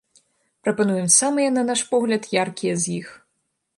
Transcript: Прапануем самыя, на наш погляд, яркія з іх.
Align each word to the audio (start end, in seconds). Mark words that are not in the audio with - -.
Прапануем 0.63 1.11
самыя, 1.17 1.49
на 1.57 1.63
наш 1.69 1.79
погляд, 1.93 2.23
яркія 2.43 2.73
з 2.85 2.97
іх. 3.03 3.07